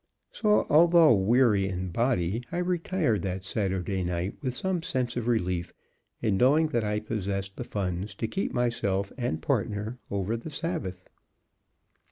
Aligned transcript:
So, 0.31 0.65
although 0.67 1.13
weary 1.13 1.69
in 1.69 1.89
body, 1.89 2.43
I 2.51 2.57
retired 2.57 3.21
that 3.21 3.43
Saturday 3.43 4.03
night 4.03 4.35
with 4.41 4.55
some 4.55 4.81
sense 4.81 5.15
of 5.15 5.27
relief 5.27 5.73
in 6.23 6.37
knowing 6.37 6.75
I 6.75 6.99
possessed 6.99 7.55
the 7.55 7.63
funds 7.63 8.15
to 8.15 8.27
keep 8.27 8.51
myself 8.51 9.11
and 9.15 9.43
partner 9.43 9.99
over 10.09 10.37
the 10.37 10.49
Sabbath. 10.49 11.07